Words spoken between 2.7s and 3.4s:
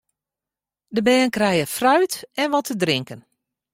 drinken.